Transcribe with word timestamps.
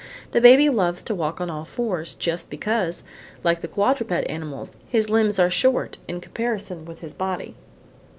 The 0.31 0.41
baby 0.41 0.67
loves 0.67 1.03
to 1.03 1.13
walk 1.13 1.39
on 1.39 1.51
all 1.51 1.63
fours 1.63 2.15
just 2.15 2.49
because, 2.49 3.03
like 3.43 3.61
the 3.61 3.67
quadruped 3.67 4.25
animals, 4.27 4.75
his 4.89 5.11
limbs 5.11 5.37
are 5.37 5.51
short 5.51 5.99
in 6.07 6.19
comparison 6.19 6.85
with 6.85 7.01
his 7.01 7.13
body. 7.13 7.53